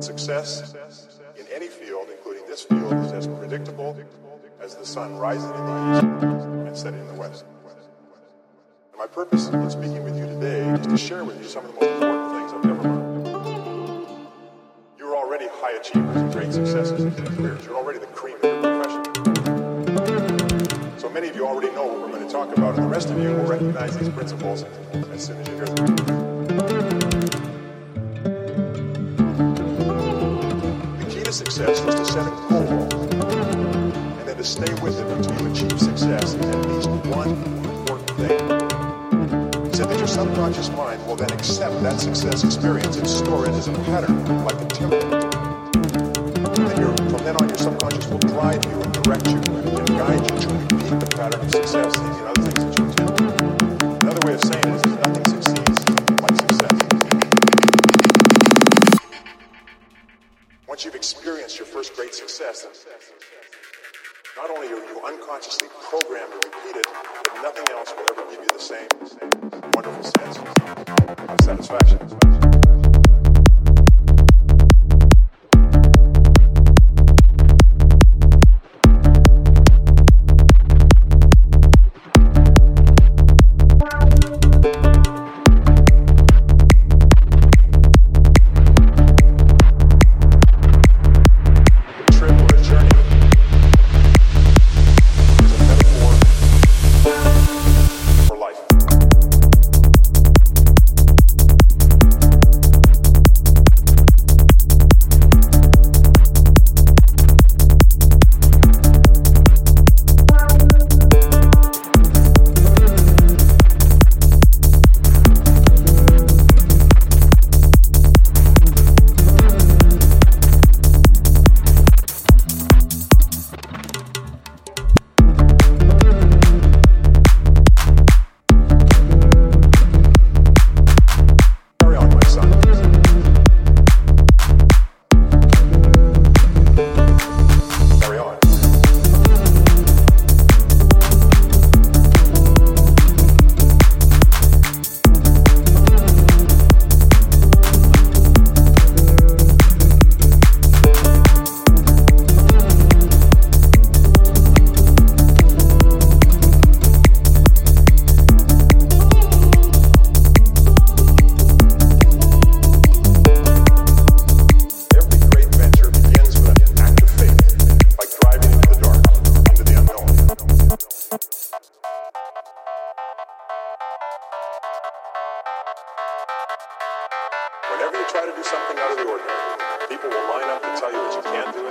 [0.00, 0.74] Success
[1.38, 3.96] in any field, including this field, is as predictable
[4.60, 6.04] as the sun rising in the east
[6.46, 7.44] and setting in the west.
[8.92, 11.74] And my purpose in speaking with you today is to share with you some of
[11.74, 13.26] the most important things I've ever learned.
[14.98, 17.64] You're already high achievers and great successes in your careers.
[17.66, 19.04] You're already the cream of your profession.
[20.98, 23.10] So many of you already know what we're going to talk about, and the rest
[23.10, 24.64] of you will recognize these principles
[25.12, 26.19] as soon as you hear them.
[31.60, 32.88] Success is to set a goal
[34.18, 38.10] and then to stay with it until you achieve success in at least one important
[38.16, 38.38] thing.
[39.66, 43.50] He said that your subconscious mind will then accept that success experience and store it
[43.50, 45.12] as a pattern, like a template.
[46.58, 50.30] And then from then on, your subconscious will drive you and direct you and guide
[50.30, 54.02] you to repeat the pattern of success in the other things that you intend.
[54.02, 55.19] Another way of saying it is nothing
[60.80, 62.66] Once you've experienced your first great success,
[64.34, 66.86] not only are you unconsciously programmed to repeat it,
[67.22, 68.88] but nothing else will ever give you the same
[69.74, 72.49] wonderful sense of satisfaction.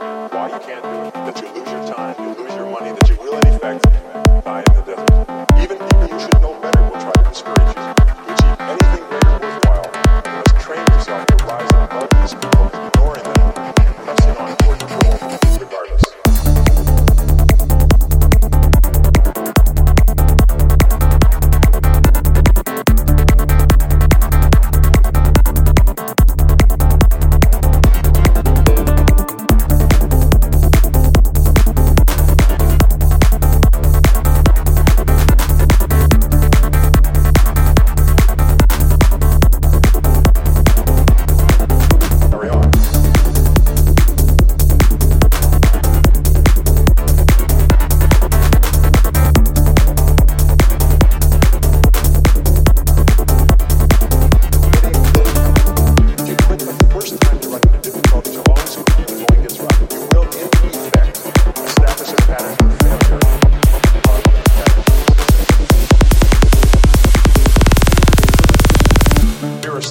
[0.00, 1.43] Why you can't do it,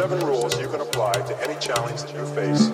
[0.00, 2.69] seven rules you can apply to any challenge that you face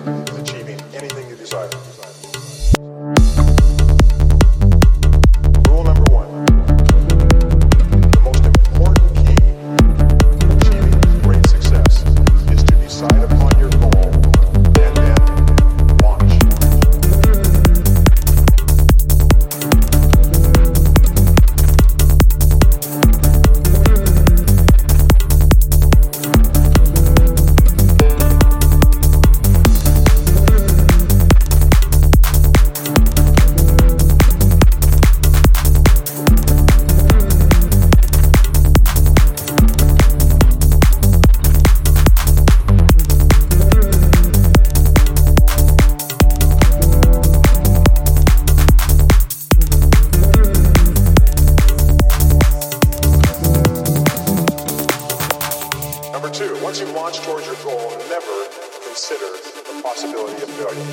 [57.07, 58.35] launch towards your goal, never
[58.83, 60.91] consider the possibility of failure.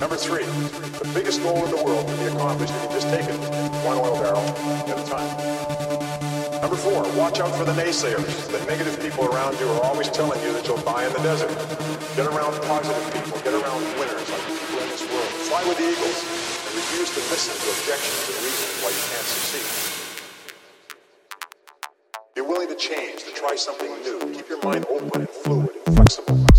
[0.00, 0.48] Number three,
[1.04, 3.36] the biggest goal in the world can be accomplished if you just take it
[3.84, 4.40] one oil barrel
[4.88, 5.28] at a time.
[6.64, 10.40] Number four, watch out for the naysayers, the negative people around you are always telling
[10.40, 11.52] you that you'll die in the desert.
[12.16, 15.28] Get around positive people, get around winners like the people in this world.
[15.44, 16.18] Fly with the eagles
[16.64, 20.01] and refuse to listen to objections and reasons why you can't succeed.
[23.52, 24.18] Try something new.
[24.34, 26.51] Keep your mind open and fluid and flexible.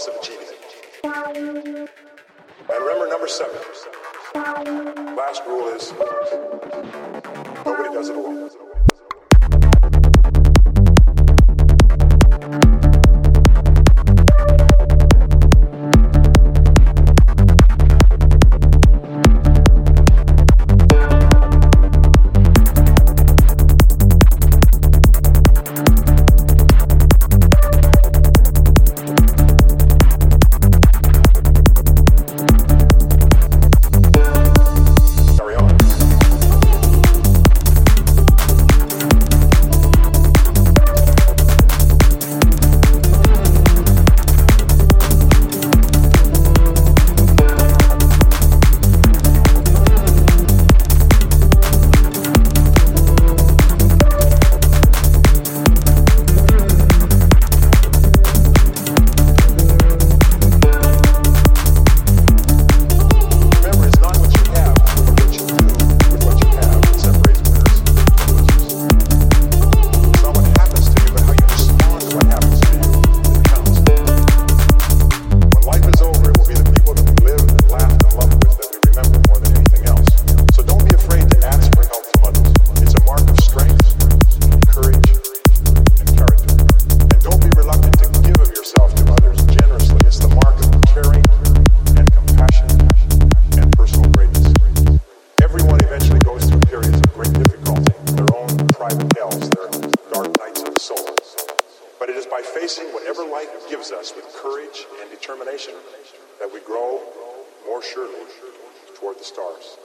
[0.00, 1.90] Process of achieving it.
[2.72, 3.56] And remember number seven.
[5.16, 5.92] Last rule is
[7.64, 8.50] nobody does it alone.
[102.40, 105.74] By facing whatever life gives us with courage and determination
[106.38, 107.02] that we grow
[107.66, 108.24] more surely
[108.94, 109.76] toward the stars.